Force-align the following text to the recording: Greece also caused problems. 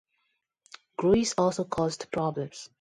Greece 0.97 1.35
also 1.37 1.63
caused 1.63 2.09
problems. 2.11 2.67